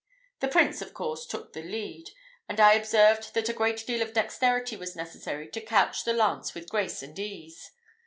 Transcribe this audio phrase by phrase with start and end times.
[0.39, 2.09] The Prince, of course, took the lead;
[2.49, 6.55] and I observed that a great deal of dexterity was necessary to couch the lance
[6.55, 7.69] with grace and ease.